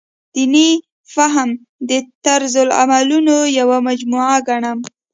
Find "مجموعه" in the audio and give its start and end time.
3.87-4.37